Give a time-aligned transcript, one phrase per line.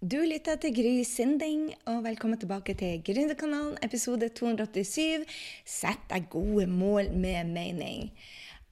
[0.00, 5.26] Du lytter til Gry Sinding, og velkommen tilbake til Gründerkanalen, episode 287.
[5.68, 8.06] Sett deg gode mål med mening.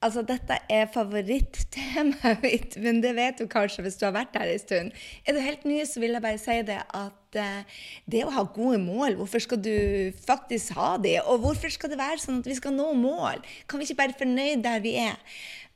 [0.01, 4.55] Altså, dette er favorittemaet mitt, men det vet du kanskje hvis du har vært her
[4.55, 4.97] en stund.
[5.29, 8.47] Er du helt ny, så vil jeg bare si det at uh, det å ha
[8.49, 9.77] gode mål, hvorfor skal du
[10.25, 11.19] faktisk ha det?
[11.27, 13.45] Og hvorfor skal det være sånn at vi skal nå mål?
[13.69, 15.21] Kan vi ikke bare fornøyd der vi er?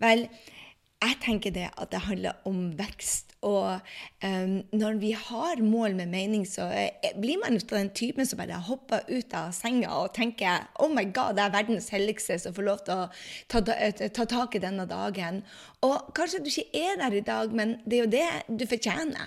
[0.00, 0.30] Vel,
[1.02, 3.32] jeg tenker det at det handler om vekst.
[3.42, 3.80] Og
[4.22, 8.38] um, når vi har mål med mening, så uh, blir man av den typen som
[8.38, 12.54] bare hopper ut av senga og tenker Oh my God, det er verdens helligste som
[12.54, 13.08] får lov til å
[13.50, 15.42] ta, ta, tak i denne dagen.
[15.82, 19.26] Og kanskje du ikke er der i dag, men det er jo det du fortjener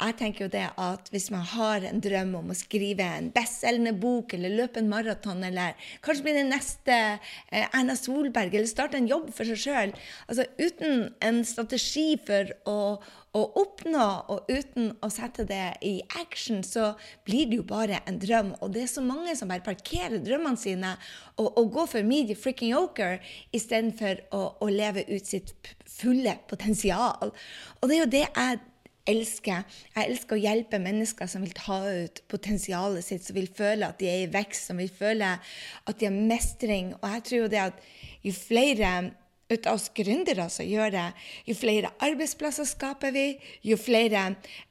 [0.00, 3.92] jeg tenker jo det at hvis man har en drøm om å skrive en bestselgende
[4.00, 9.00] bok eller løpe en maraton, eller kanskje bli den neste eh, Erna Solberg, eller starte
[9.00, 9.94] en jobb for seg sjøl
[10.26, 12.78] altså, Uten en strategi for å,
[13.36, 16.94] å, oppnå, og uten å sette det i action, så
[17.28, 18.54] blir det jo bare en drøm.
[18.60, 20.94] Og det er så mange som bare parkerer drømmene sine
[21.36, 23.20] og, og går for media freaking yoker
[23.56, 25.54] istedenfor å, å leve ut sitt
[25.90, 27.32] fulle potensial.
[27.80, 28.60] Og det er jo det jeg
[29.10, 29.64] elsker.
[29.94, 34.00] Jeg elsker å hjelpe mennesker som vil ta ut potensialet sitt, som vil føle at
[34.00, 36.94] de er i vekst, som vil føle at de har mestring.
[37.00, 37.82] Og jeg tror jo det at
[38.26, 38.94] jo flere
[39.50, 41.06] ut av oss gründere som gjør det.
[41.48, 43.24] Jo flere arbeidsplasser skaper vi,
[43.66, 44.26] jo flere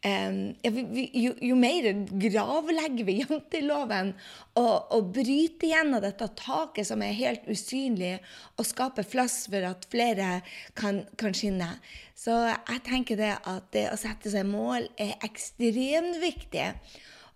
[0.06, 1.90] um, jo, jo, mer
[2.24, 4.14] gravlegger vi janteloven
[4.60, 8.18] og, og bryter gjennom dette taket som er helt usynlig,
[8.58, 10.40] og skaper plass for at flere
[10.80, 11.74] kan, kan skinne.
[12.20, 16.68] Så jeg tenker det at det å sette seg mål er ekstremt viktig.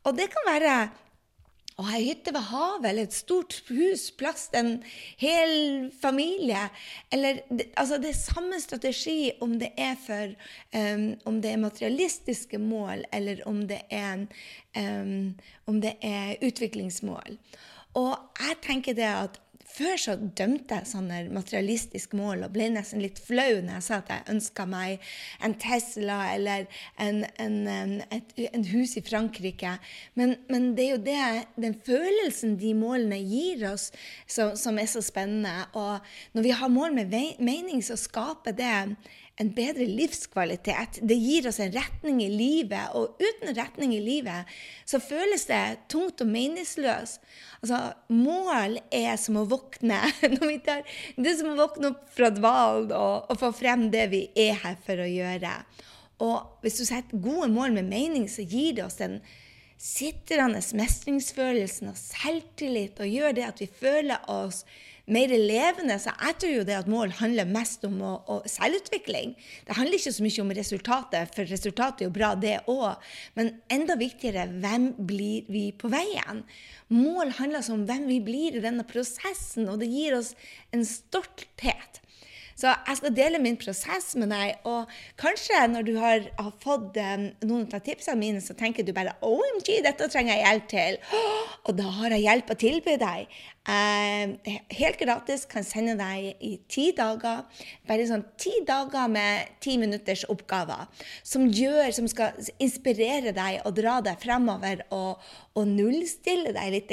[0.04, 0.76] Og det kan være
[1.82, 4.74] å ei hytte ved havet eller et stort hus, plass til en
[5.22, 5.54] hel
[6.02, 6.68] familie.
[7.14, 7.42] Eller
[7.80, 10.36] altså det er samme strategi om det er for
[10.78, 14.26] um, om det er materialistiske mål, eller om det er,
[14.78, 15.34] um,
[15.70, 17.40] om det er utviklingsmål.
[17.98, 19.43] Og jeg tenker det at
[19.74, 24.00] før så dømte jeg sånne materialistiske mål og ble nesten litt flau når jeg sa
[24.02, 25.08] at jeg ønska meg
[25.46, 26.68] en Tesla eller
[27.02, 29.76] en, en, en, et, en hus i Frankrike.
[30.20, 31.24] Men, men, det er jo det,
[31.66, 33.90] den følelsen de målene gir oss,
[34.28, 35.68] som, som er så spennende.
[35.74, 36.00] Og
[36.38, 38.78] når vi har mål med mening, så skaper det
[39.42, 41.00] en bedre livskvalitet.
[41.02, 44.50] Det gir oss en retning i livet, og uten retning i livet
[44.86, 45.62] så føles det
[45.92, 47.24] tungt og meningsløst.
[47.64, 47.80] Altså,
[48.14, 53.40] mål er som å våkne Det er som å våkne opp fra dvalen og, og,
[53.42, 55.56] få frem det vi er her for å gjøre.
[56.24, 59.18] Og hvis du setter gode mål med mening, så gir det oss den
[59.84, 64.62] sitrende mestringsfølelsen og selvtillit, og gjør det at vi føler oss
[65.06, 65.98] mer levende.
[66.00, 69.34] Så jeg tror jo det at mål handler mest om å, å selvutvikling.
[69.68, 73.04] Det handler ikke så mye om resultatet, for resultatet er jo bra, det òg.
[73.40, 76.44] Men enda viktigere hvem blir vi på veien?
[76.94, 80.34] Mål handler om hvem vi blir i denne prosessen, og det gir oss
[80.76, 82.04] en stolthet.
[82.54, 84.62] Så jeg skal dele min prosess med deg.
[84.70, 84.90] Og
[85.20, 89.16] kanskje når du har, har fått um, noen av tipsene mine, så tenker du bare
[89.26, 91.00] OMG, dette trenger jeg hjelp til.
[91.64, 93.42] Og da har jeg hjelp å tilby deg.
[93.64, 94.34] Uh,
[94.76, 97.46] helt gratis kan sende deg i ti dager.
[97.88, 100.90] Bare sånn ti dager med ti minutters oppgaver.
[101.24, 105.24] Som gjør, som skal inspirere deg og dra deg fremover og,
[105.56, 106.92] og nullstille deg litt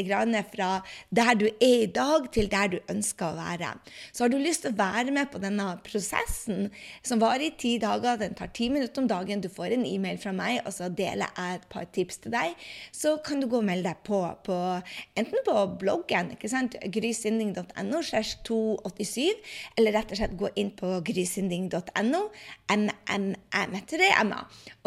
[0.52, 0.70] fra
[1.10, 3.72] der du er i dag, til der du ønsker å være.
[4.14, 6.70] Så har du lyst til å være med på denne prosessen,
[7.02, 10.20] som varer i ti dager, den tar ti minutter om dagen, du får en e-mail
[10.22, 12.54] fra meg, og så deler jeg et par tips til deg,
[12.94, 14.56] så kan du gå og melde deg på, på
[15.18, 16.59] enten på bloggen, ikke sant?
[16.68, 18.02] grysynding.no
[18.46, 19.22] 287,
[19.76, 22.22] eller rett og slett gå inn på grysynding.no.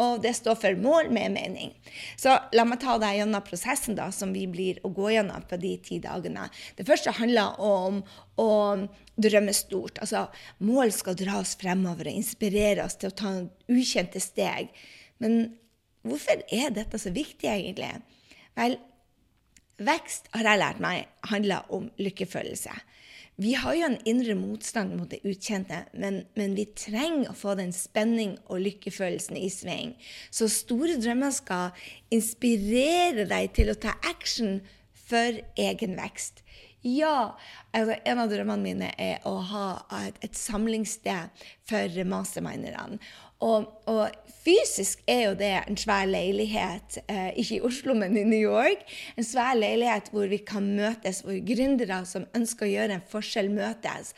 [0.04, 1.74] Og det står for mål med mening.
[2.20, 5.58] Så la meg ta deg gjennom prosessen da, som vi blir å gå gjennom på
[5.60, 6.48] de ti dagene.
[6.78, 8.02] Det første handler om
[8.40, 8.50] å
[9.16, 10.00] drømme stort.
[10.02, 10.26] Altså,
[10.64, 13.34] mål skal dra oss fremover og inspirere oss til å ta
[13.70, 14.72] ukjente steg.
[15.22, 15.54] Men
[16.04, 17.92] hvorfor er dette så viktig, egentlig?
[18.58, 18.76] Vel,
[19.82, 22.74] Vekst har jeg lært meg handler om lykkefølelse.
[23.42, 27.56] Vi har jo en indre motstand mot det ukjente, men, men, vi trenger å få
[27.58, 29.96] den spenning og lykkefølelsen i sving.
[30.30, 34.60] Så store drømmer skal inspirere deg til å ta action
[34.94, 36.44] for egen vekst.
[36.84, 37.34] Ja,
[37.74, 39.66] altså en av drømmene mine er å ha
[40.04, 43.00] et, et samlingssted for masterminderne.
[43.44, 48.24] Og, og, fysisk er jo det en svær leilighet, eh, ikke i Oslo, men i
[48.28, 48.82] New York.
[49.16, 53.48] En svær leilighet hvor vi kan møtes, hvor gründere som ønsker å gjøre en forskjell,
[53.48, 54.12] møtes.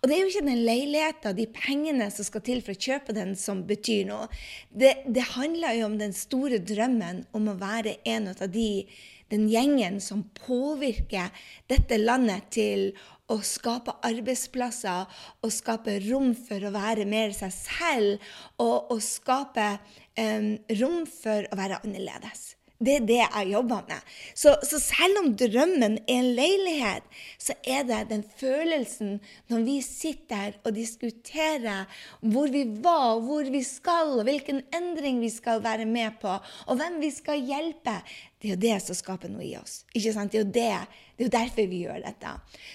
[0.00, 3.16] Og det er jo ikke den leiligheten, de pengene som skal til for å kjøpe
[3.16, 4.30] den, som betyr noe.
[4.72, 8.84] Det, det handler jo om den store drømmen om å være en av de,
[9.32, 11.32] den gjengen som påvirker
[11.70, 12.90] dette landet til
[13.32, 15.06] å skape arbeidsplasser
[15.42, 18.28] og skape rom for å være mer seg selv
[18.62, 19.72] og, og skape
[20.20, 22.52] um, rom for å være annerledes.
[22.78, 24.05] Det er det jeg jobber med.
[24.36, 27.04] Så, så, selv om drømmen er en leilighet,
[27.40, 29.14] så er det den følelsen
[29.48, 31.86] når vi sitter og diskuterer
[32.20, 36.34] hvor vi var, hvor vi skal, og hvilken endring vi skal være med på,
[36.66, 37.96] og hvem vi skal hjelpe.
[38.36, 39.78] Det er jo det som skaper noe i oss.
[39.96, 40.34] Ikke sant?
[40.34, 41.04] Det er jo det.
[41.16, 42.34] Det er derfor vi gjør dette.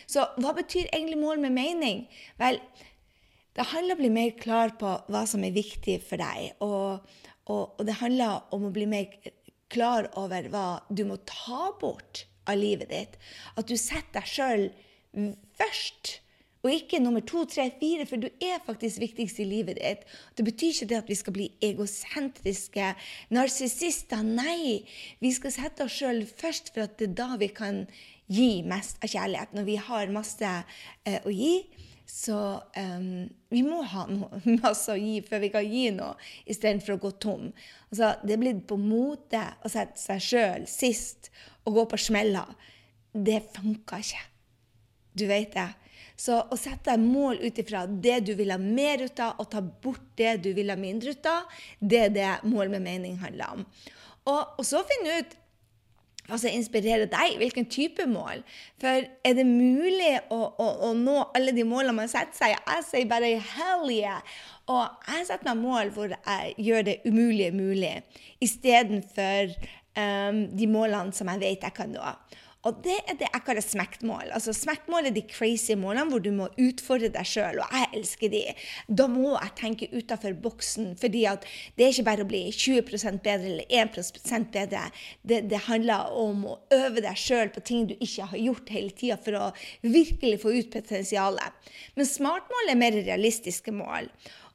[0.09, 2.07] Så hva betyr egentlig mål med mening?
[2.41, 2.57] Vel,
[3.53, 6.55] det handler om å bli mer klar på hva som er viktig for deg.
[6.65, 7.05] Og,
[7.45, 9.13] og, og det handler om å bli mer
[9.71, 13.17] klar over hva du må ta bort av livet ditt.
[13.57, 14.67] At du setter deg sjøl
[15.59, 16.17] først,
[16.61, 20.03] og ikke nummer to, tre, fire, for du er faktisk viktigst i livet ditt.
[20.37, 22.91] Det betyr ikke det at vi skal bli egosentriske
[23.33, 24.21] narsissister.
[24.21, 24.83] Nei,
[25.23, 27.87] vi skal sette oss sjøl først, for at det er da vi kan
[28.31, 29.55] gi mest av kjærlighet.
[29.57, 31.55] Når vi har masse eh, å gi,
[32.11, 36.97] så um, vi må ha noe, masse å gi før vi kan gi noe, istedenfor
[36.97, 37.45] å gå tom.
[37.87, 41.31] Altså, det er blitt på mote å sette seg sjøl sist
[41.63, 42.43] og gå på smella.
[43.11, 44.25] Det funka ikke.
[45.15, 45.69] Du vet det.
[46.19, 49.49] Så å sette deg mål ut ifra det du vil ha mer ut av, og
[49.55, 51.47] ta bort det du vil ha mindre ut av,
[51.79, 53.65] det er det mål med mening handler om.
[54.29, 55.37] Og, og så finne ut
[56.31, 57.35] altså inspirere deg?
[57.41, 58.43] Hvilken type mål?
[58.81, 62.55] For er det mulig å, å, å nå alle de målene man setter seg?
[62.55, 64.23] Jeg sier bare hell yeah!
[64.71, 67.95] Og jeg setter meg mål hvor jeg gjør det umulige mulig,
[68.43, 69.55] istedenfor
[69.97, 72.13] um, de målene som jeg vet jeg kan nå.
[72.67, 74.29] Og det er det jeg kaller smektmål.
[74.35, 78.29] Altså Smektmål er de crazy målene hvor du må utfordre deg sjøl, og jeg elsker
[78.33, 78.41] de.
[78.85, 83.49] Da må jeg tenke utafor boksen, fordi det er ikke bare å bli 20% bedre
[83.55, 84.83] eller 1% bedre.
[85.25, 88.93] Det, det handler om å øve deg sjøl på ting du ikke har gjort hele
[88.93, 89.49] tida, for å
[89.81, 91.73] virkelig få ut potensialet.
[91.97, 94.11] Men smartmål er mer realistiske mål.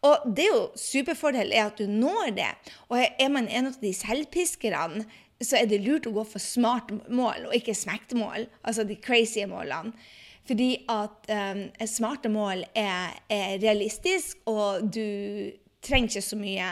[0.07, 2.51] Og det er jo superfordel er at du når det.
[2.91, 5.07] Og er man en av de selvpiskerne
[5.43, 9.45] så er det lurt å gå for smart mål og ikke smektmål, altså de crazy
[9.49, 9.93] målene.
[10.47, 15.03] Fordi at um, smarte mål er, er realistisk, og du
[15.83, 16.69] trenger ikke så mye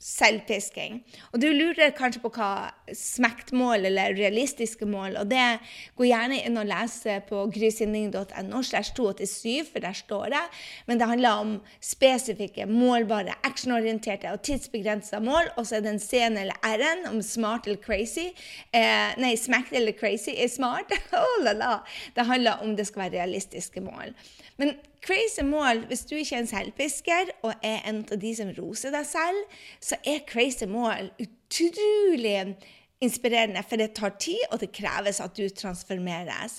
[0.00, 1.02] selvpisking.
[1.32, 5.60] Og du lurer kanskje på hva smektmål eller realistiske mål og det
[5.98, 10.42] går gjerne inn og lese på grysynding.no slash 287, for der står det.
[10.88, 11.52] Men det handler om
[11.84, 15.52] spesifikke, målbare, actionorienterte og tidsbegrensa mål.
[15.56, 18.30] Og så er det en C-en eller R-en om smart eller crazy.
[18.72, 20.92] Eh, nei, smekt eller crazy er smart.
[21.20, 21.74] oh, la, la.
[22.16, 24.14] Det handler om det skal være realistiske mål.
[24.60, 28.52] Men crazy mål, hvis du ikke er en selvfisker og er en av de som
[28.58, 32.56] roser deg selv, så er crazy mål utrolig
[33.00, 36.58] inspirerende, for det tar tid, og det kreves at du transformeres.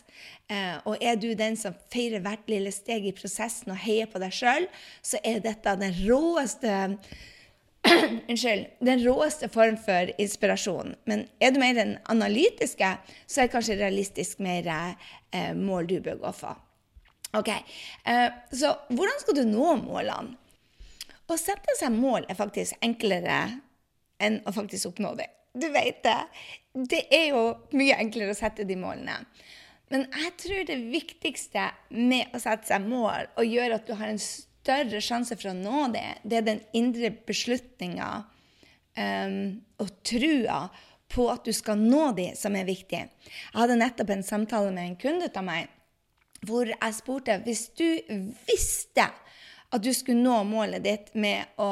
[0.50, 4.22] Eh, og er du den som feirer hvert lille steg i prosessen og heier på
[4.22, 4.66] deg sjøl,
[5.06, 6.98] så er dette den råeste
[8.30, 8.68] Unnskyld.
[8.86, 10.94] Den råeste form for inspirasjon.
[11.10, 12.92] Men er du mer den analytiske,
[13.26, 16.60] så er kanskje realistisk mer eh, mål du bør gå for.
[17.38, 17.50] Ok,
[18.08, 20.38] uh, Så hvordan skal du nå målene?
[21.32, 23.38] Å sette seg mål er faktisk enklere
[24.22, 25.30] enn å faktisk oppnå det.
[25.56, 26.18] Du vet det.
[26.74, 27.44] Det er jo
[27.76, 29.16] mye enklere å sette de målene.
[29.92, 34.12] Men jeg tror det viktigste med å sette seg mål og gjøre at du har
[34.12, 38.12] en større sjanse for å nå det, det er den indre beslutninga
[38.96, 39.36] um,
[39.82, 40.62] og trua
[41.12, 43.02] på at du skal nå de, som er viktig.
[43.04, 45.72] Jeg hadde nettopp en samtale med en kunde av meg
[46.48, 47.86] hvor jeg spurte hvis du
[48.48, 49.08] visste
[49.72, 51.72] at du skulle nå målet ditt med å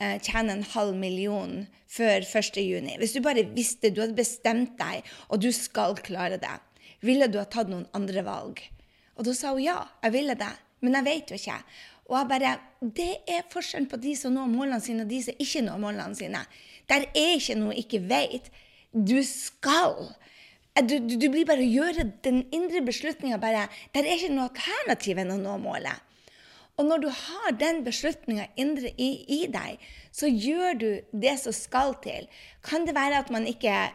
[0.00, 2.96] eh, tjene en halv million før 1.6.
[2.98, 6.56] Hvis du bare visste, du hadde bestemt deg, og du skal klare det,
[7.06, 8.62] ville du ha tatt noen andre valg?
[9.18, 10.50] Og da sa hun ja, jeg ville det,
[10.82, 11.60] men jeg vet jo ikke.
[12.08, 15.34] Og jeg bare, Det er forskjellen på de som når målene sine, og de som
[15.38, 16.44] ikke når målene sine.
[16.88, 18.50] Der er ikke noe ikke vet.
[18.92, 20.14] Du skal.
[20.78, 24.46] Du, du, du, blir bare å gjøre den indre beslutninga bare Det er ikke noe
[24.46, 26.04] alternativ enn å nå målet.
[26.78, 29.80] Og når du har den beslutninga indre i, i, deg,
[30.14, 32.28] så gjør du det som skal til.
[32.62, 33.88] Kan det være at man ikke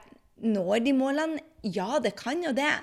[0.43, 1.39] når de målene?
[1.63, 2.73] Ja, det kan jo det.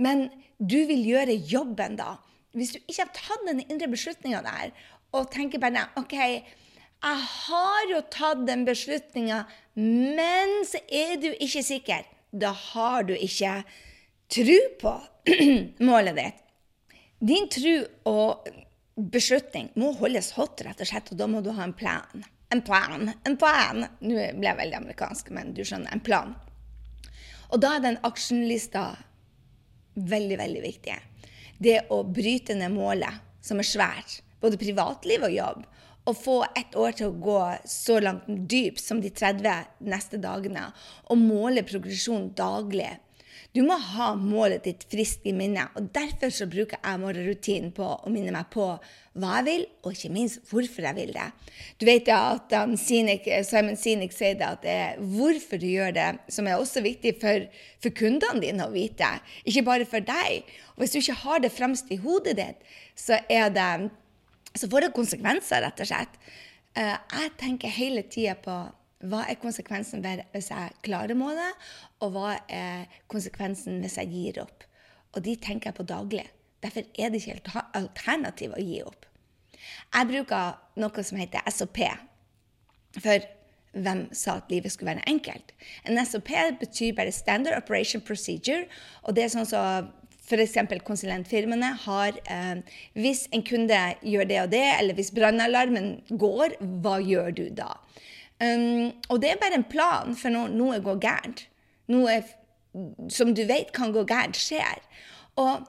[0.00, 2.14] Men du vil gjøre jobben da.
[2.56, 4.72] Hvis du ikke har tatt den indre beslutninga der,
[5.12, 9.44] og tenker bare OK, jeg har jo tatt den beslutninga,
[9.76, 13.60] men så er du ikke sikker da har du ikke
[14.34, 14.94] tro på
[15.88, 16.40] målet ditt.
[17.24, 17.74] Din tro
[18.10, 18.48] og
[19.14, 22.24] beslutning må holdes hot, rett og slett, og da må du ha en plan.
[22.52, 23.10] En plan.
[23.26, 23.86] En plan.
[24.04, 25.94] Nå ble jeg veldig amerikansk, men du skjønner.
[25.94, 26.34] En plan.
[27.50, 28.90] Og da er den actionlista
[29.94, 30.98] veldig, veldig viktig.
[31.62, 35.64] Det å bryte ned målet, som er svært, både privatliv og jobb,
[36.04, 40.68] og få ett år til å gå så langt dypt som de 30 neste dagene,
[41.08, 42.92] og måle progresjon daglig
[43.54, 47.86] du må ha målet ditt friskt i minnet, og derfor så bruker jeg morgenrutinen på
[47.86, 48.64] å minne meg på
[49.22, 51.28] hva jeg vil, og ikke minst hvorfor jeg vil det.
[51.78, 52.50] Du vet at
[52.82, 57.14] Simon Sinek sier det at det er hvorfor du gjør det, som er også viktig
[57.22, 57.46] for,
[57.78, 59.12] for kundene dine å vite,
[59.46, 60.50] ikke bare for deg.
[60.74, 63.70] Og hvis du ikke har det fremst i hodet ditt, så, er det,
[64.54, 66.18] så får det konsekvenser, rett og slett.
[66.74, 68.56] Uh, jeg tenker hele tida på
[69.04, 71.66] hva er konsekvensen hvis jeg klarer målet,
[72.00, 74.64] og hva er konsekvensen hvis jeg gir opp?
[75.14, 76.24] Og de tenker jeg på daglig.
[76.64, 79.04] Derfor er det ikke helt alternativ å gi opp.
[79.94, 81.80] Jeg bruker noe som heter SOP.
[82.96, 83.26] For
[83.74, 85.52] hvem sa at livet skulle være enkelt?
[85.84, 86.30] En SOP
[86.60, 88.64] betyr bare Standard Operation Procedure.
[89.02, 89.90] Og det er sånn som
[90.24, 90.56] f.eks.
[90.86, 92.62] konsulentfirmaene har eh,
[92.96, 97.74] Hvis en kunde gjør det og det, eller hvis brannalarmen går, hva gjør du da?
[98.42, 101.46] Um, og det er bare en plan for når noe går gærent.
[101.92, 102.18] Noe
[103.12, 104.82] som du vet kan gå gærent, skjer.
[105.40, 105.62] Og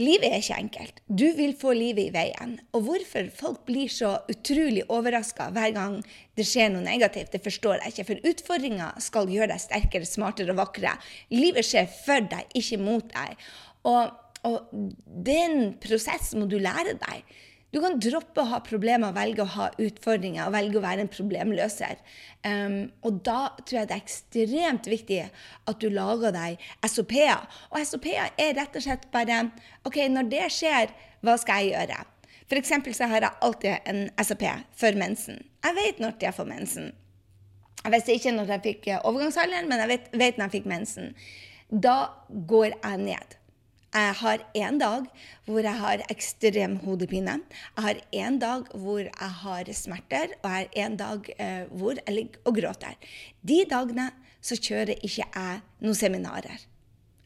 [0.00, 1.00] livet er ikke enkelt.
[1.06, 2.56] Du vil få livet i veien.
[2.74, 6.00] Og hvorfor folk blir så utrolig overraska hver gang
[6.38, 8.08] det skjer noe negativt, det forstår jeg ikke.
[8.10, 10.96] For utfordringer skal gjøre deg sterkere, smartere og vakrere.
[11.34, 13.50] Livet skjer for deg, ikke mot deg.
[13.88, 14.10] Og,
[14.46, 17.38] og den prosessen må du lære deg.
[17.70, 21.04] Du kan droppe å ha problemer og velge å ha utfordringer og velge å være
[21.04, 22.00] en problemløser.
[22.42, 25.20] Um, og da tror jeg det er ekstremt viktig
[25.70, 27.44] at du lager deg SOP-er.
[27.70, 29.44] Og SOP-er er rett og slett bare
[29.86, 30.90] OK, når det skjer,
[31.22, 32.00] hva skal jeg gjøre?
[32.50, 32.72] F.eks.
[32.98, 34.42] så har jeg alltid en SOP
[34.74, 35.38] for mensen.
[35.62, 36.90] Jeg vet når jeg får mensen.
[37.84, 41.12] Jeg visste ikke når jeg fikk overgangsalderen, men jeg vet, vet når jeg fikk mensen.
[41.70, 41.96] Da
[42.50, 43.36] går jeg ned.
[43.90, 45.06] Jeg har en dag
[45.50, 47.40] hvor jeg har ekstrem hodepine.
[47.74, 51.98] Jeg har en dag hvor jeg har smerter, og jeg har en dag eh, hvor
[51.98, 52.94] jeg ligger og gråter.
[53.42, 56.62] De dagene så kjører ikke jeg noen seminarer.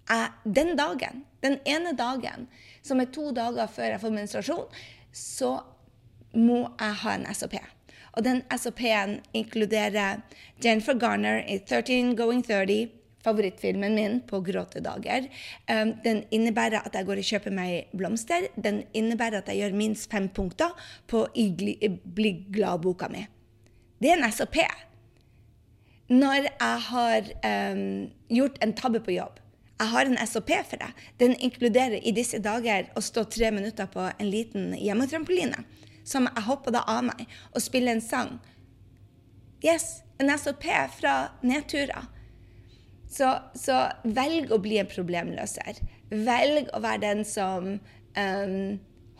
[0.08, 2.48] Jeg, den dagen, den ene dagen,
[2.82, 4.66] som er to dager før jeg får menstruasjon,
[5.12, 5.52] så
[6.32, 7.60] må jeg ha en SOP.
[8.16, 10.24] Og den SOP-en inkluderer
[10.64, 15.28] Jennifer Garner i 13 Going 30 favorittfilmen min på gråtedager.
[15.70, 18.48] Um, den innebærer at jeg går og kjøper meg blomster.
[18.56, 20.74] Den innebærer at jeg gjør minst fem punkter
[21.10, 23.26] på Bli glad-boka mi.
[24.00, 24.58] Det er en SOP.
[26.08, 27.30] Når jeg har
[27.72, 29.40] um, gjort en tabbe på jobb,
[29.80, 30.92] jeg har en SOP for det.
[31.18, 35.64] Den inkluderer i disse dager å stå tre minutter på en liten hjemmetrampoline
[36.04, 38.36] som jeg hopper da av meg, og spiller en sang.
[39.64, 40.66] Yes, en SOP
[40.98, 42.10] fra nedturer.
[43.14, 45.78] Så, så, velg å bli en problemløser.
[46.10, 48.56] Velg å være den som um,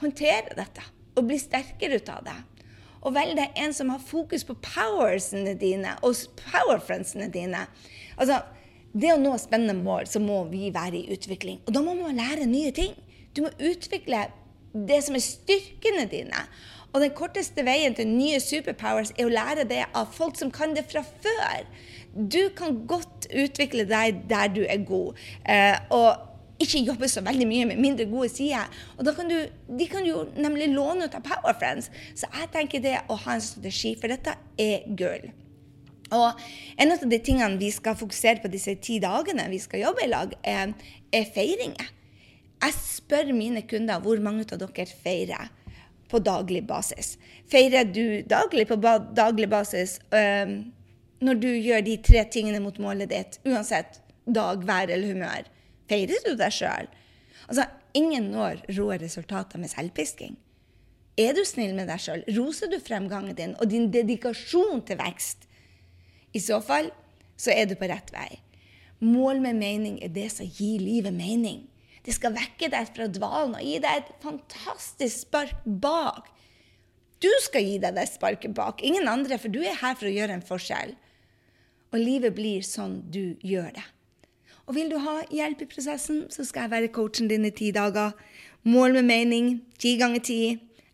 [0.03, 0.83] håndterer dette
[1.15, 2.37] og blir sterkere ut av det.
[3.05, 7.67] Og velg deg en som har fokus på powersene dine og powerfriendsene dine.
[8.17, 8.41] Altså,
[8.95, 11.61] det å nå spennende mål, så må vi være i utvikling.
[11.67, 12.95] Og da må man lære nye ting.
[13.35, 14.29] Du må utvikle
[14.75, 16.47] det som er styrkene dine.
[16.95, 20.77] Og den korteste veien til nye superpowers er å lære det av folk som kan
[20.77, 21.67] det fra før.
[22.15, 25.19] Du kan godt utvikle deg der du er god,
[25.51, 28.69] eh, og ikke jobbe så veldig mye med mindre gode sider.
[28.99, 29.39] Og kan du,
[29.79, 31.91] De kan jo nemlig låne ut av Power Friends.
[32.15, 35.33] Så jeg tenker det å ha en strategi, for dette er gull.
[36.15, 36.45] Og
[36.79, 40.13] en av de tingene vi skal fokusere på disse ti dagene vi skal jobbe i
[40.13, 40.75] lag, er,
[41.11, 41.91] er feiringer.
[42.63, 45.51] Jeg spør mine kunder hvor mange av dere feirer
[46.09, 47.17] på daglig basis.
[47.51, 49.99] Feirer du daglig på daglig basis?
[50.15, 50.73] Um,
[51.23, 55.51] når du gjør de tre tingene mot målet ditt, uansett dag, vær eller humør?
[55.91, 56.89] Feirer du deg sjøl?
[57.47, 60.39] Altså, ingen når rå resultater med selvpisking.
[61.21, 62.25] Er du snill med deg sjøl?
[62.35, 65.47] Roser du fremgangen din og din dedikasjon til vekst?
[66.35, 66.91] I så fall
[67.39, 68.41] så er du på rett vei.
[69.05, 71.65] Mål med mening er det som gir livet mening.
[72.05, 76.29] Det skal vekke deg fra dvalen og gi deg et fantastisk spark bak.
[77.23, 80.13] Du skal gi deg det sparket bak, ingen andre, for du er her for å
[80.13, 80.93] gjøre en forskjell.
[81.95, 83.85] Og livet blir sånn du gjør det.
[84.67, 87.71] Og vil du ha hjelp i prosessen, så skal jeg være coachen din i ti
[87.75, 88.17] dager.
[88.67, 90.41] Mål med mening, ti ganger ti.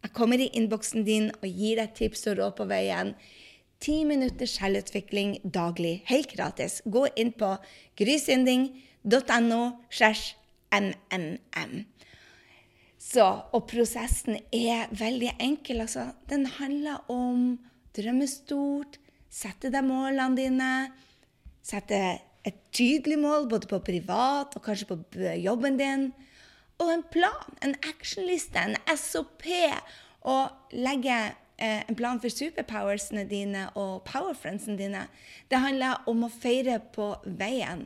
[0.00, 3.14] Jeg kommer i innboksen din og gir deg tips og råd på veien.
[3.80, 6.83] Ti minutter selvutvikling daglig, helt gratis.
[6.85, 7.54] Gå inn på
[7.97, 9.62] grysynding.no.
[10.71, 11.85] mmm.
[13.00, 13.26] Så,
[13.57, 15.80] og prosessen er veldig enkel.
[15.87, 16.11] Altså.
[16.28, 17.59] Den handler om
[17.97, 19.00] drømme stort,
[19.31, 20.73] sette deg målene dine,
[21.63, 22.01] sette
[22.47, 26.11] et tydelig mål både på privat og kanskje på jobben din,
[26.81, 29.45] og en plan, en actionliste, en SOP,
[30.25, 31.17] og legge
[31.61, 35.03] eh, en plan for superpowersene dine og powerfriendsene dine.
[35.53, 37.85] Det handler om å feire på veien.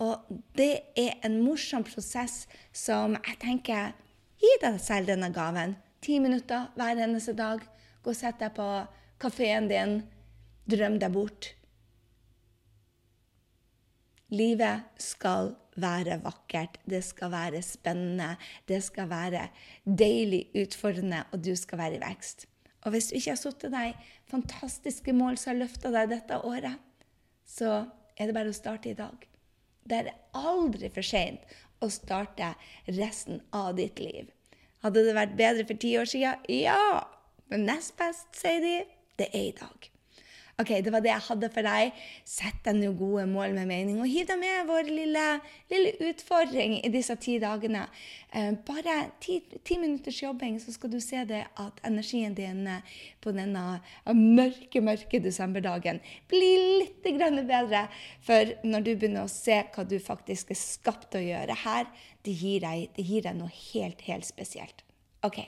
[0.00, 0.24] Og
[0.56, 3.92] det er en morsom prosess som jeg tenker
[4.40, 5.74] Gi deg selv denne gaven.
[6.00, 7.60] Ti minutter hver eneste dag.
[8.00, 8.68] Gå og sett deg på
[9.20, 9.98] kafeen din.
[10.68, 11.54] Drøm deg bort.
[14.30, 18.36] Livet skal være vakkert, det skal være spennende,
[18.68, 19.48] det skal være
[19.84, 22.46] deilig utfordrende, og du skal være i vekst.
[22.84, 26.78] Og hvis du ikke har satt deg fantastiske mål som har løfta deg dette året,
[27.44, 27.84] så
[28.16, 29.26] er det bare å starte i dag.
[29.82, 31.42] Det er aldri for seint
[31.82, 32.52] å starte
[32.86, 34.28] resten av ditt liv.
[34.84, 36.44] Hadde det vært bedre for ti år siden?
[36.48, 37.02] Ja!
[37.50, 38.76] Men nest best, sier de,
[39.18, 39.90] det er i dag.
[40.60, 42.00] Ok, Det var det jeg hadde for deg.
[42.28, 45.26] Sett deg noen gode mål med mening, og hiv deg med vår lille,
[45.72, 47.86] lille, utfordring i disse ti dagene.
[48.36, 52.68] Eh, bare ti, ti, minutters jobbing, så skal du se det at energien din
[53.24, 53.80] på denne
[54.12, 57.08] mørke, mørke desemberdagen blir litt
[57.48, 57.86] bedre.
[58.26, 61.88] For når du begynner å se hva du faktisk er skapt til å gjøre her,
[62.26, 64.84] det gir deg, det gir deg noe helt, helt spesielt.
[65.24, 65.40] OK.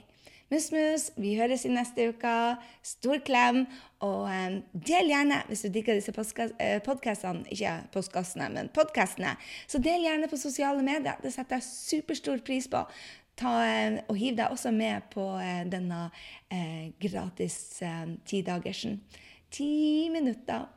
[0.52, 2.32] Mus-mus, vi høres i neste uke.
[2.84, 3.62] Stor klem.
[4.04, 6.12] Og um, del gjerne, hvis du digger disse
[6.58, 9.36] eh, podkastene, ikke postkassene, men podkastene,
[9.70, 11.16] så del gjerne på sosiale medier.
[11.22, 12.82] Det setter jeg superstor pris på.
[13.38, 13.54] Ta,
[14.10, 17.80] og hiv deg også med på uh, denne uh, gratis
[18.28, 19.00] tidagersen.
[19.52, 19.72] Ti
[20.12, 20.68] minutter,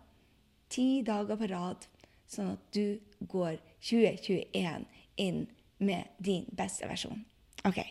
[0.72, 1.84] ti dager på rad,
[2.32, 2.96] sånn at du
[3.27, 4.88] går 2021
[5.20, 5.46] inn
[5.84, 7.25] med din beste versjon.
[7.67, 7.84] OK.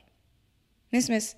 [0.94, 1.34] Mus-mus.